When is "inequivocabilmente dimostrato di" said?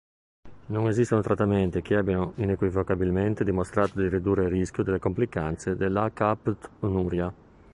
2.37-4.09